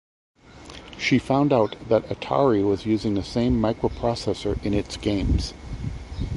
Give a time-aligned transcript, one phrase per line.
[0.97, 5.53] She found out that Atari was using the same microprocessor in its games.